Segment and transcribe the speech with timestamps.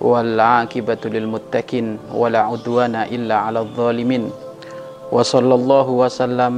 [0.00, 4.24] والعاقبة للمتقين ولا عدوان إلا على الظالمين.
[5.06, 6.56] وصلى الله وسلم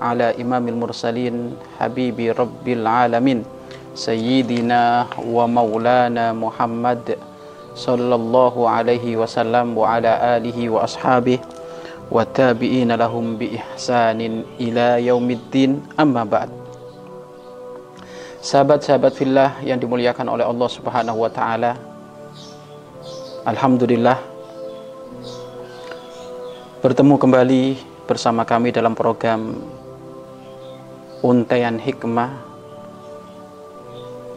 [0.00, 3.44] على إمام المرسلين حبيب رب العالمين
[3.96, 7.16] سيدنا ومولانا محمد
[7.74, 11.38] صلى الله عليه وسلم وعلى آله وأصحابه
[12.10, 14.20] والتابعين لهم بإحسان
[14.60, 15.70] إلى يوم الدين.
[16.00, 16.50] أما بعد
[18.40, 21.76] Sahabat-sahabat fillah yang dimuliakan oleh Allah Subhanahu wa taala,
[23.40, 24.20] Alhamdulillah
[26.84, 27.64] bertemu kembali
[28.04, 29.56] bersama kami dalam program
[31.24, 32.36] Untaian Hikmah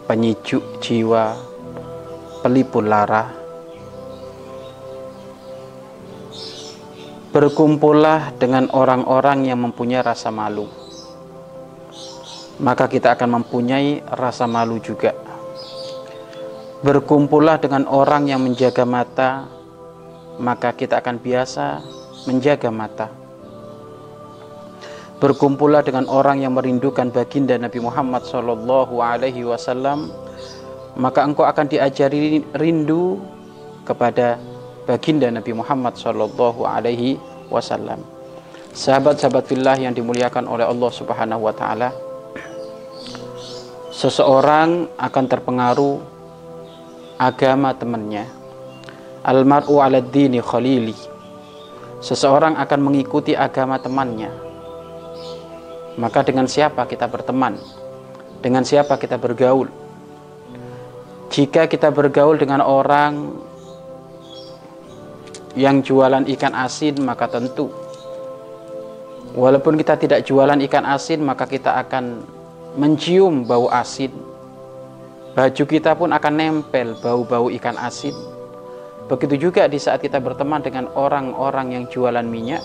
[0.07, 1.35] Penyijuk Jiwa
[2.47, 3.27] Pelipur Lara
[7.35, 10.69] Berkumpullah dengan orang-orang yang mempunyai rasa malu.
[12.63, 15.22] Maka kita akan mempunyai rasa malu juga.
[16.83, 19.47] Berkumpullah dengan orang yang menjaga mata,
[20.35, 21.79] maka kita akan biasa
[22.27, 23.07] menjaga mata.
[25.23, 28.27] Berkumpullah dengan orang yang merindukan baginda Nabi Muhammad
[29.47, 30.11] Wasallam,
[30.99, 33.23] maka engkau akan diajari rindu
[33.87, 34.35] kepada
[34.83, 35.95] baginda Nabi Muhammad
[37.47, 38.03] Wasallam.
[38.75, 41.95] Sahabat-sahabat fillah yang dimuliakan oleh Allah Subhanahu Wa Taala,
[43.87, 46.11] seseorang akan terpengaruh
[47.23, 48.27] agama temannya.
[49.23, 50.95] Almaru ala dini khalili.
[52.03, 54.27] Seseorang akan mengikuti agama temannya.
[55.95, 57.56] Maka dengan siapa kita berteman?
[58.44, 59.72] Dengan siapa kita bergaul?
[61.31, 63.31] Jika kita bergaul dengan orang
[65.53, 67.69] yang jualan ikan asin maka tentu
[69.38, 72.25] walaupun kita tidak jualan ikan asin maka kita akan
[72.73, 74.09] mencium bau asin
[75.33, 78.13] baju kita pun akan nempel bau-bau ikan asin.
[79.09, 82.63] Begitu juga di saat kita berteman dengan orang-orang yang jualan minyak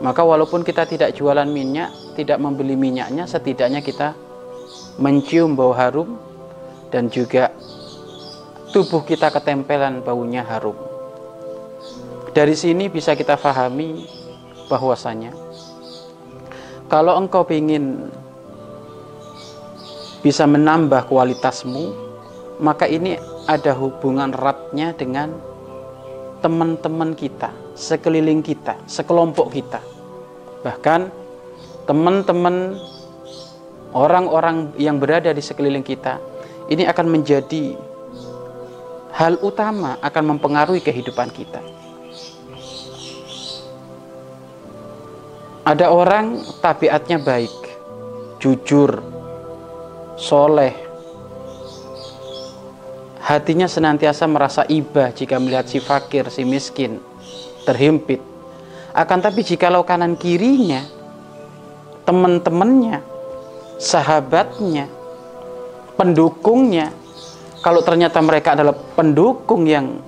[0.00, 4.16] maka walaupun kita tidak jualan minyak tidak membeli minyaknya setidaknya kita
[4.96, 6.16] mencium bau harum
[6.88, 7.52] dan juga
[8.72, 10.76] tubuh kita ketempelan baunya harum.
[12.32, 14.08] Dari sini bisa kita fahami
[14.72, 15.36] bahwasanya
[16.88, 18.08] kalau engkau ingin
[20.20, 21.92] bisa menambah kualitasmu,
[22.60, 23.16] maka ini
[23.48, 25.32] ada hubungan eratnya dengan
[26.44, 29.80] teman-teman kita, sekeliling kita, sekelompok kita.
[30.60, 31.08] Bahkan
[31.88, 32.76] teman-teman
[33.96, 36.20] orang-orang yang berada di sekeliling kita
[36.70, 37.74] ini akan menjadi
[39.16, 41.60] hal utama akan mempengaruhi kehidupan kita.
[45.60, 47.52] Ada orang tabiatnya baik,
[48.40, 49.19] jujur,
[50.20, 50.76] soleh,
[53.24, 57.00] hatinya senantiasa merasa iba jika melihat si fakir, si miskin,
[57.64, 58.20] terhimpit.
[58.92, 60.84] Akan tapi jikalau kanan kirinya,
[62.04, 63.00] teman-temannya,
[63.80, 64.92] sahabatnya,
[65.96, 66.92] pendukungnya,
[67.64, 70.04] kalau ternyata mereka adalah pendukung yang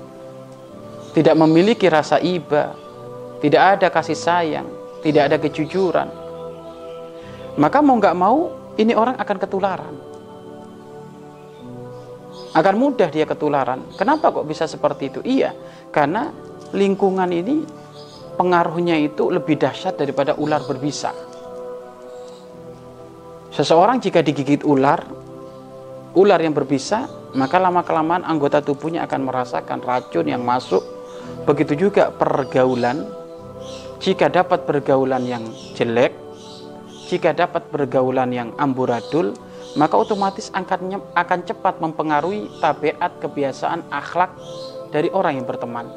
[1.17, 2.77] tidak memiliki rasa iba,
[3.41, 4.69] tidak ada kasih sayang,
[5.01, 6.09] tidak ada kejujuran,
[7.57, 9.95] maka mau nggak mau ini orang akan ketularan.
[12.53, 13.87] Akan mudah dia ketularan.
[13.97, 15.21] Kenapa kok bisa seperti itu?
[15.25, 15.57] Iya,
[15.89, 16.29] karena
[16.77, 17.65] lingkungan ini
[18.37, 21.15] pengaruhnya itu lebih dahsyat daripada ular berbisa.
[23.53, 25.05] Seseorang jika digigit ular,
[26.17, 30.81] ular yang berbisa, maka lama-kelamaan anggota tubuhnya akan merasakan racun yang masuk.
[31.49, 33.09] Begitu juga pergaulan
[34.03, 35.45] jika dapat pergaulan yang
[35.79, 36.11] jelek,
[37.13, 39.37] jika dapat pergaulan yang amburadul,
[39.77, 44.33] maka otomatis akan, akan cepat mempengaruhi tabiat, kebiasaan, akhlak
[44.89, 45.93] dari orang yang berteman.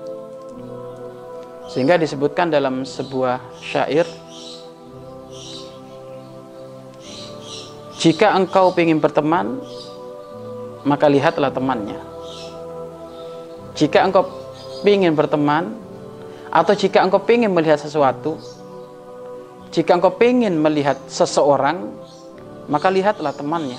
[1.72, 4.04] Sehingga disebutkan dalam sebuah syair,
[7.96, 9.64] jika engkau ingin berteman,
[10.84, 11.98] maka lihatlah temannya.
[13.72, 14.28] Jika engkau
[14.84, 15.80] ingin berteman,
[16.52, 18.36] atau jika engkau ingin melihat sesuatu,
[19.74, 21.90] jika engkau ingin melihat seseorang,
[22.70, 23.78] maka lihatlah temannya.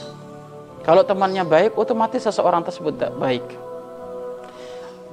[0.86, 3.42] Kalau temannya baik, otomatis seseorang tersebut baik.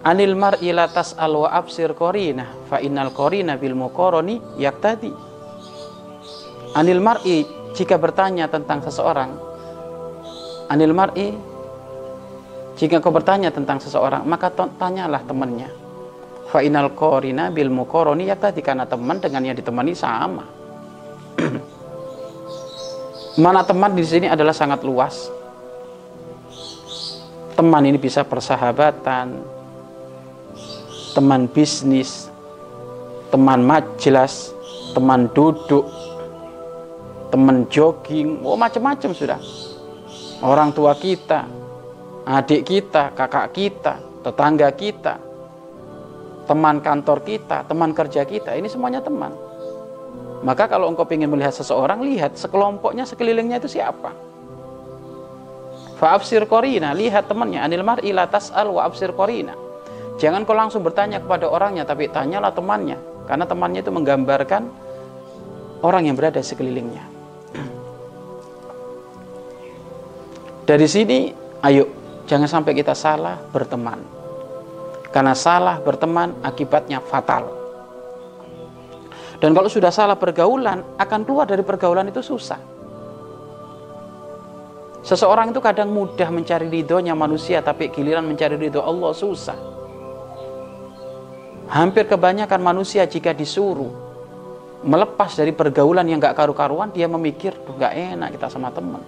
[0.03, 5.09] Anil mar'i la tas'al wa absir korina fa innal korina bil muqarani yaktadi.
[6.75, 9.53] Anil mar'i jika bertanya tentang seseorang
[10.67, 11.31] Anil mar'i
[12.75, 15.71] jika kau bertanya tentang seseorang maka tanyalah temannya.
[16.51, 20.43] Fa innal korina bil muqarani yaktadi karena teman dengan yang ditemani sama.
[23.33, 25.31] Mana teman di sini adalah sangat luas.
[27.57, 29.41] Teman ini bisa persahabatan,
[31.13, 32.29] teman bisnis,
[33.29, 34.53] teman majelis,
[34.93, 35.85] teman duduk,
[37.33, 39.41] teman jogging, oh macam-macam sudah.
[40.45, 41.45] Orang tua kita,
[42.25, 45.17] adik kita, kakak kita, tetangga kita,
[46.45, 49.52] teman kantor kita, teman kerja kita, ini semuanya teman.
[50.43, 54.11] Maka kalau engkau ingin melihat seseorang, lihat sekelompoknya, sekelilingnya itu siapa.
[55.95, 57.63] Fa'afsir korina, lihat temannya.
[57.63, 58.67] Anil mar'i la tas'al
[59.15, 59.55] korina.
[60.19, 62.99] Jangan kau langsung bertanya kepada orangnya, tapi tanyalah temannya.
[63.23, 64.67] Karena temannya itu menggambarkan
[65.79, 67.07] orang yang berada sekelilingnya.
[70.67, 71.31] Dari sini,
[71.63, 71.87] ayo,
[72.27, 74.03] jangan sampai kita salah berteman.
[75.07, 77.62] Karena salah berteman akibatnya fatal.
[79.43, 82.63] Dan kalau sudah salah pergaulan, akan keluar dari pergaulan itu susah.
[85.03, 89.59] Seseorang itu kadang mudah mencari ridhonya manusia, tapi giliran mencari ridho Allah susah.
[91.67, 93.91] Hampir kebanyakan manusia jika disuruh
[94.79, 99.03] melepas dari pergaulan yang gak karu-karuan, dia memikir, tuh gak enak kita sama teman.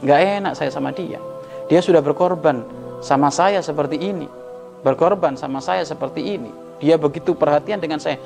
[0.00, 1.20] Gak enak saya sama dia.
[1.68, 2.64] Dia sudah berkorban
[3.04, 4.32] sama saya seperti ini.
[4.80, 6.48] Berkorban sama saya seperti ini.
[6.80, 8.16] Dia begitu perhatian dengan saya.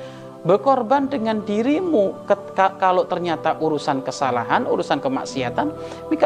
[0.43, 2.27] Berkorban dengan dirimu
[2.75, 5.71] kalau ternyata urusan kesalahan, urusan kemaksiatan,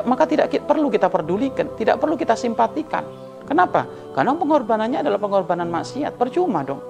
[0.09, 3.05] maka tidak perlu kita pedulikan, tidak perlu kita simpatikan.
[3.45, 3.85] Kenapa?
[4.17, 6.17] Karena pengorbanannya adalah pengorbanan maksiat.
[6.17, 6.81] Percuma dong.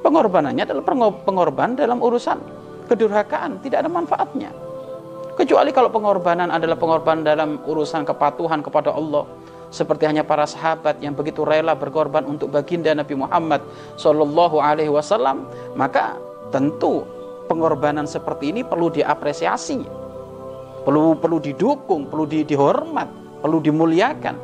[0.00, 0.84] Pengorbanannya adalah
[1.20, 2.40] pengorban dalam urusan
[2.88, 4.48] kedurhakaan, tidak ada manfaatnya.
[5.36, 9.28] Kecuali kalau pengorbanan adalah pengorbanan dalam urusan kepatuhan kepada Allah,
[9.68, 13.60] seperti hanya para sahabat yang begitu rela berkorban untuk baginda Nabi Muhammad
[14.00, 15.46] Shallallahu Alaihi Wasallam,
[15.76, 16.16] maka
[16.48, 17.04] tentu
[17.48, 19.80] pengorbanan seperti ini perlu diapresiasi,
[20.84, 24.36] perlu perlu didukung, perlu di, dihormat, perlu dimuliakan.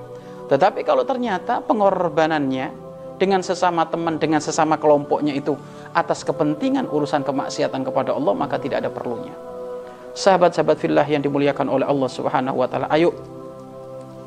[0.49, 2.85] Tetapi kalau ternyata pengorbanannya
[3.17, 5.55] dengan sesama teman, dengan sesama kelompoknya itu
[5.95, 9.33] atas kepentingan urusan kemaksiatan kepada Allah, maka tidak ada perlunya.
[10.15, 13.15] Sahabat-sahabat fillah yang dimuliakan oleh Allah Subhanahu wa taala, ayo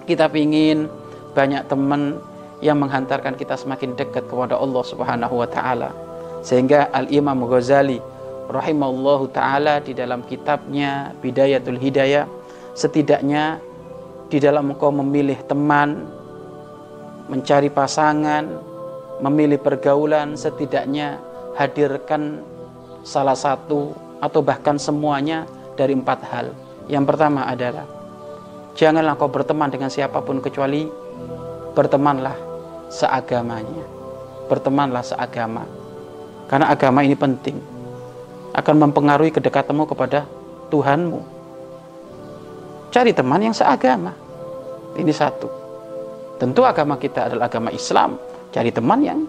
[0.08, 0.88] kita ingin
[1.36, 2.20] banyak teman
[2.64, 6.07] yang menghantarkan kita semakin dekat kepada Allah Subhanahu wa taala.
[6.42, 8.00] Sehingga Al-Imam Ghazali
[8.48, 12.26] rahimahullahu taala di dalam kitabnya Bidayatul Hidayah
[12.78, 13.60] setidaknya
[14.30, 16.06] di dalam engkau memilih teman,
[17.28, 18.46] mencari pasangan,
[19.20, 21.18] memilih pergaulan setidaknya
[21.58, 22.46] hadirkan
[23.02, 26.54] salah satu atau bahkan semuanya dari empat hal.
[26.86, 27.86] Yang pertama adalah
[28.78, 30.86] janganlah kau berteman dengan siapa pun kecuali
[31.74, 32.36] bertemanlah
[32.94, 33.86] seagamanya.
[34.48, 35.77] Bertemanlah seagama.
[36.48, 37.60] Karena agama ini penting.
[38.56, 40.26] Akan mempengaruhi kedekatanmu kepada
[40.74, 41.20] Tuhanmu.
[42.90, 44.16] Cari teman yang seagama.
[44.98, 45.48] Ini satu.
[46.42, 48.18] Tentu agama kita adalah agama Islam
[48.52, 49.20] Cari teman yang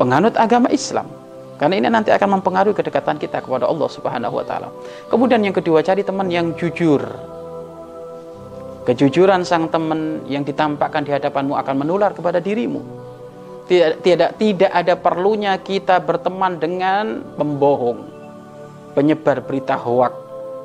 [0.00, 1.08] penganut agama Islam.
[1.56, 4.68] Karena ini nanti akan mempengaruhi kedekatan kita kepada Allah Subhanahu wa taala.
[5.08, 7.00] Kemudian yang kedua, cari teman yang jujur.
[8.84, 12.82] Kejujuran sang teman yang ditampakkan di hadapanmu akan menular kepada dirimu.
[13.66, 17.98] Tidak, tidak, tidak ada perlunya kita berteman dengan pembohong,
[18.94, 20.14] penyebar berita hoak,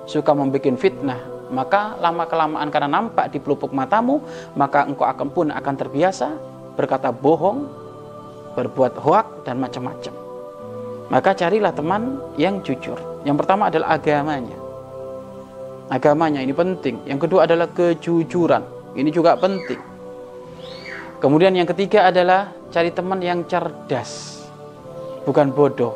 [0.05, 1.17] suka membuat fitnah,
[1.49, 4.21] maka lama kelamaan karena nampak di pelupuk matamu,
[4.53, 6.29] maka engkau akan pun akan terbiasa
[6.77, 7.67] berkata bohong,
[8.55, 10.13] berbuat hoak dan macam-macam.
[11.11, 12.95] Maka carilah teman yang jujur.
[13.27, 14.55] Yang pertama adalah agamanya.
[15.91, 17.03] Agamanya ini penting.
[17.03, 18.63] Yang kedua adalah kejujuran.
[18.95, 19.79] Ini juga penting.
[21.19, 24.41] Kemudian yang ketiga adalah cari teman yang cerdas.
[25.27, 25.93] Bukan bodoh.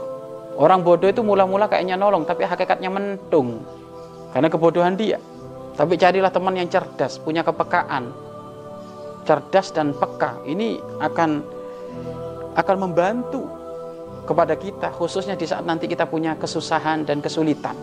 [0.55, 3.63] Orang bodoh itu mula-mula kayaknya nolong, tapi hakikatnya mentung.
[4.31, 5.17] Karena kebodohan dia.
[5.75, 8.13] Tapi carilah teman yang cerdas, punya kepekaan,
[9.25, 11.41] cerdas dan peka ini akan
[12.55, 13.43] akan membantu
[14.23, 17.75] kepada kita khususnya di saat nanti kita punya kesusahan dan kesulitan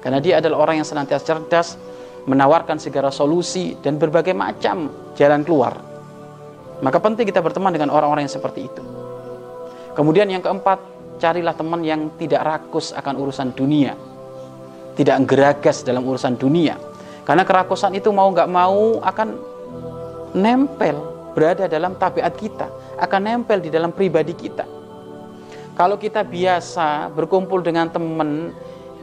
[0.00, 1.68] karena dia adalah orang yang senantiasa cerdas
[2.24, 5.74] menawarkan segala solusi dan berbagai macam jalan keluar
[6.80, 8.82] maka penting kita berteman dengan orang-orang yang seperti itu
[9.94, 10.80] kemudian yang keempat
[11.16, 13.96] carilah teman yang tidak rakus akan urusan dunia
[14.96, 16.76] tidak geragas dalam urusan dunia
[17.26, 19.28] karena kerakusan itu mau nggak mau akan
[20.36, 22.70] nempel berada dalam tabiat kita,
[23.02, 24.62] akan nempel di dalam pribadi kita.
[25.76, 28.54] Kalau kita biasa berkumpul dengan teman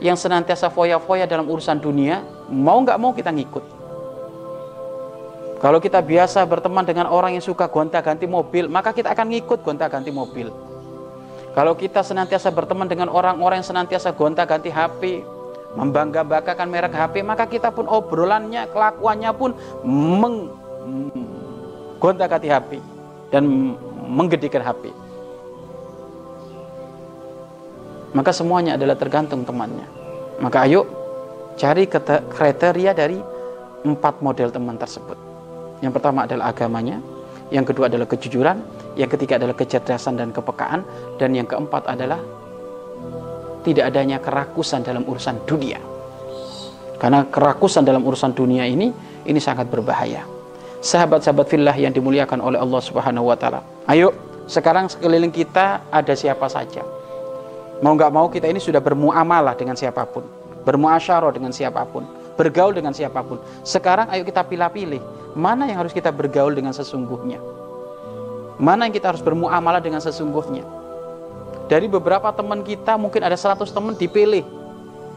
[0.01, 3.82] yang senantiasa foya-foya dalam urusan dunia, mau nggak mau kita ngikut.
[5.63, 10.11] Kalau kita biasa berteman dengan orang yang suka gonta-ganti mobil, maka kita akan ngikut gonta-ganti
[10.11, 10.51] mobil.
[11.55, 15.23] Kalau kita senantiasa berteman dengan orang-orang yang senantiasa gonta-ganti HP,
[15.79, 19.55] membangga-banggakan merek HP, maka kita pun obrolannya, kelakuannya pun
[19.87, 20.51] meng
[22.03, 22.83] gonta-ganti HP
[23.31, 23.47] dan
[24.03, 24.91] menggedikan HP.
[28.11, 29.87] Maka semuanya adalah tergantung temannya.
[30.43, 30.83] Maka ayo
[31.55, 33.15] cari kriteria dari
[33.87, 35.32] empat model teman tersebut.
[35.83, 37.03] Yang pertama adalah agamanya,
[37.51, 38.63] yang kedua adalah kejujuran,
[38.95, 40.87] yang ketiga adalah kecerdasan dan kepekaan,
[41.19, 42.23] dan yang keempat adalah
[43.67, 45.83] tidak adanya kerakusan dalam urusan dunia.
[46.95, 48.95] Karena kerakusan dalam urusan dunia ini
[49.27, 50.23] ini sangat berbahaya.
[50.79, 53.59] Sahabat-sahabat fillah yang dimuliakan oleh Allah Subhanahu wa taala.
[53.91, 54.15] Ayo,
[54.47, 56.83] sekarang sekeliling kita ada siapa saja.
[57.83, 60.23] Mau nggak mau kita ini sudah bermuamalah dengan siapa pun,
[60.63, 62.07] bermuasyarah dengan siapa pun,
[62.39, 63.39] bergaul dengan siapa pun.
[63.67, 67.41] Sekarang ayo kita pilih-pilih mana yang harus kita bergaul dengan sesungguhnya?
[68.61, 70.61] Mana yang kita harus bermuamalah dengan sesungguhnya?
[71.65, 74.45] Dari beberapa teman kita mungkin ada 100 teman dipilih.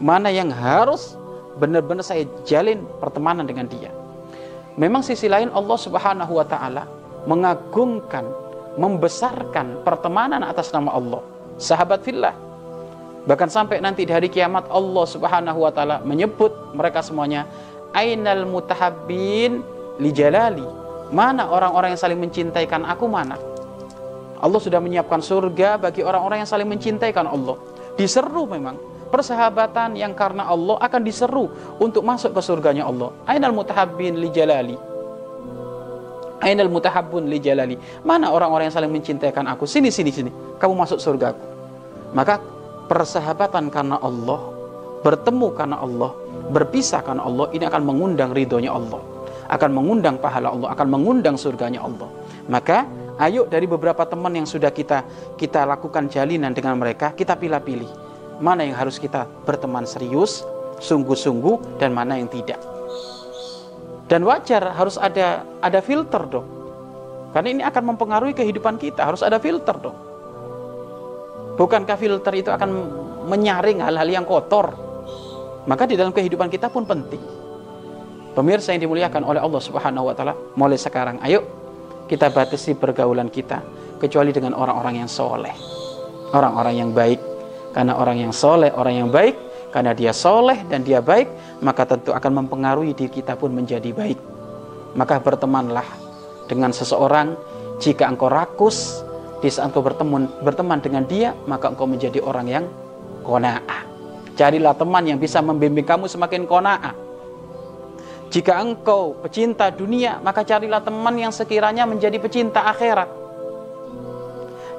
[0.00, 1.16] Mana yang harus
[1.61, 3.92] benar-benar saya jalin pertemanan dengan dia.
[4.76, 6.85] Memang sisi lain Allah Subhanahu wa taala
[7.25, 8.25] mengagungkan,
[8.76, 11.20] membesarkan pertemanan atas nama Allah.
[11.56, 12.37] Sahabat fillah.
[13.26, 17.49] Bahkan sampai nanti di hari kiamat Allah Subhanahu wa taala menyebut mereka semuanya
[17.96, 19.64] ainal mutahabbin
[20.00, 20.65] li jalali.
[21.15, 23.38] Mana orang-orang yang saling mencintaikan aku mana?
[24.43, 27.57] Allah sudah menyiapkan surga bagi orang-orang yang saling mencintaikan Allah.
[27.97, 28.76] Diseru memang.
[29.07, 31.47] Persahabatan yang karena Allah akan diseru
[31.79, 33.15] untuk masuk ke surganya Allah.
[33.31, 34.75] Ainal mutahabbin li jalali.
[36.43, 37.79] Ainal mutahabbun li jalali.
[38.03, 39.65] Mana orang-orang yang saling mencintaikan aku?
[39.65, 40.31] Sini, sini, sini.
[40.59, 41.38] Kamu masuk surgaku.
[42.12, 42.43] Maka
[42.91, 44.43] persahabatan karena Allah,
[45.07, 46.11] bertemu karena Allah,
[46.50, 49.15] berpisah karena Allah, ini akan mengundang ridhonya Allah
[49.47, 52.11] akan mengundang pahala Allah, akan mengundang surganya Allah.
[52.47, 52.87] Maka
[53.23, 55.07] ayo dari beberapa teman yang sudah kita
[55.38, 58.07] kita lakukan jalinan dengan mereka, kita pilih-pilih
[58.41, 60.45] mana yang harus kita berteman serius,
[60.81, 62.61] sungguh-sungguh dan mana yang tidak.
[64.07, 66.47] Dan wajar harus ada ada filter dong.
[67.35, 69.99] Karena ini akan mempengaruhi kehidupan kita, harus ada filter dong.
[71.57, 72.71] Bukankah filter itu akan
[73.26, 74.73] menyaring hal-hal yang kotor?
[75.67, 77.19] Maka di dalam kehidupan kita pun penting.
[78.37, 81.40] Pemirsa yang dimuliakan oleh Allah Subhanahu wa taala, mulai sekarang ayo
[82.05, 83.64] kita batasi pergaulan kita
[83.97, 85.57] kecuali dengan orang-orang yang soleh,
[86.37, 87.16] orang-orang yang baik.
[87.73, 89.37] Karena orang yang soleh, orang yang baik,
[89.73, 91.33] karena dia soleh dan dia baik,
[91.64, 94.21] maka tentu akan mempengaruhi diri kita pun menjadi baik.
[95.00, 95.88] Maka bertemanlah
[96.45, 97.37] dengan seseorang
[97.81, 99.00] jika engkau rakus
[99.40, 102.64] di saat engkau berteman, berteman dengan dia, maka engkau menjadi orang yang
[103.25, 103.88] kona'ah.
[104.37, 107.06] Carilah teman yang bisa membimbing kamu semakin kona'ah
[108.26, 113.06] jika engkau pecinta dunia, maka carilah teman yang sekiranya menjadi pecinta akhirat.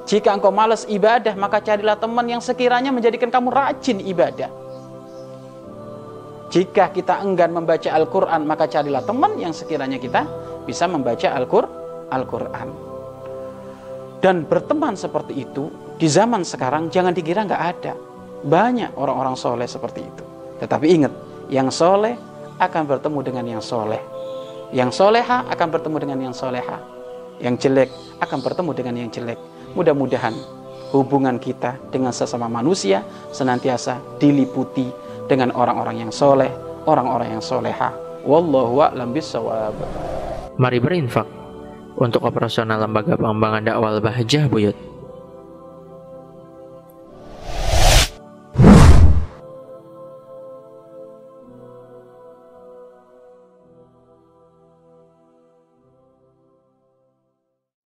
[0.08, 4.48] Jika engkau malas ibadah, maka carilah teman yang sekiranya menjadikan kamu rajin ibadah.
[6.48, 10.24] Jika kita enggan membaca Al-Quran, maka carilah teman yang sekiranya kita
[10.64, 11.28] bisa membaca
[12.08, 12.68] Al-Quran.
[14.24, 15.68] Dan berteman seperti itu,
[16.00, 17.92] di zaman sekarang jangan dikira nggak ada.
[18.48, 20.24] Banyak orang-orang soleh seperti itu.
[20.56, 21.12] Tetapi ingat,
[21.52, 22.16] yang soleh
[22.58, 24.02] akan bertemu dengan yang soleh.
[24.74, 26.78] Yang soleha akan bertemu dengan yang soleha.
[27.38, 29.38] Yang jelek akan bertemu dengan yang jelek.
[29.78, 30.34] Mudah-mudahan
[30.90, 34.90] hubungan kita dengan sesama manusia senantiasa diliputi
[35.30, 36.50] dengan orang-orang yang soleh,
[36.88, 37.94] orang-orang yang soleha.
[38.26, 39.14] Wallahu a'lam.
[40.58, 41.28] Mari berinfak
[41.94, 44.76] untuk operasional lembaga pengembangan dakwah Bahjah Buyut.